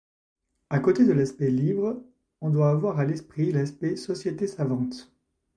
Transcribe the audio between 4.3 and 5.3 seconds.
savantes.